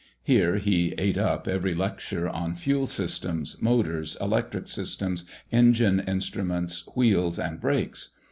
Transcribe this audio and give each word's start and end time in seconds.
Here 0.23 0.55
he 0.57 0.95
"ate 0.97 1.19
up" 1.19 1.47
every 1.47 1.75
lecture 1.75 2.27
on 2.27 2.55
Fuel 2.55 2.87
Systems, 2.87 3.57
Motors, 3.61 4.17
Electric 4.19 4.67
Systems, 4.67 5.25
Engine 5.51 5.99
Instruments, 5.99 6.89
Wheels, 6.95 7.37
and 7.37 7.61
Brakes. 7.61 8.09